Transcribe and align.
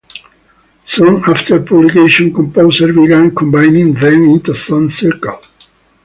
Soon 0.83 1.21
after 1.29 1.59
publication, 1.59 2.33
composers 2.33 2.95
began 2.95 3.35
combining 3.35 3.93
them 3.93 4.31
into 4.31 4.51
song 4.55 4.89
cycles. 4.89 5.45